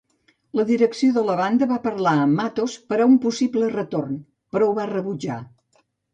La 0.59 0.63
direcció 0.69 1.09
de 1.17 1.23
la 1.27 1.35
banda 1.41 1.67
va 1.71 1.77
parlar 1.83 2.13
amb 2.21 2.39
Matos 2.39 2.79
per 2.93 2.99
a 2.99 3.07
un 3.11 3.15
possible 3.27 3.69
retorn, 3.75 4.19
però 4.57 4.73
ho 4.73 4.77
va 4.81 4.89
rebutjar. 4.97 5.39